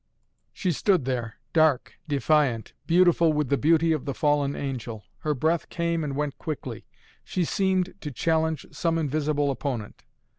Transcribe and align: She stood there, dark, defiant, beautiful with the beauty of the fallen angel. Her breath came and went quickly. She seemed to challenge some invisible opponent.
She 0.51 0.71
stood 0.71 1.05
there, 1.05 1.35
dark, 1.53 1.93
defiant, 2.07 2.73
beautiful 2.87 3.33
with 3.33 3.49
the 3.49 3.55
beauty 3.57 3.91
of 3.91 4.05
the 4.05 4.15
fallen 4.15 4.55
angel. 4.55 5.03
Her 5.19 5.35
breath 5.35 5.69
came 5.69 6.03
and 6.03 6.15
went 6.15 6.39
quickly. 6.39 6.87
She 7.23 7.45
seemed 7.45 7.93
to 8.01 8.09
challenge 8.09 8.65
some 8.71 8.97
invisible 8.97 9.51
opponent. 9.51 10.03